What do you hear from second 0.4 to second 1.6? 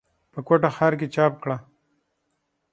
کوټه ښارکښې چاپ کړه۔